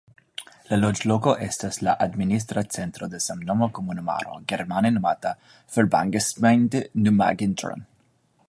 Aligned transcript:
La 0.69 0.77
loĝloko 0.77 1.33
estas 1.47 1.77
la 1.87 1.93
administra 2.05 2.63
centro 2.77 3.11
de 3.13 3.21
samnoma 3.27 3.69
komunumaro, 3.79 4.35
germane 4.53 4.93
nomata 4.97 5.37
"Verbandsgemeinde 5.77 6.83
Neumagen-Dhron". 7.05 7.91